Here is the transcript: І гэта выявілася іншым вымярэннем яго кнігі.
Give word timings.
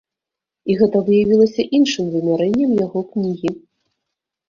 І 0.69 0.77
гэта 0.79 0.97
выявілася 1.09 1.67
іншым 1.81 2.09
вымярэннем 2.17 2.71
яго 2.85 3.07
кнігі. 3.15 3.57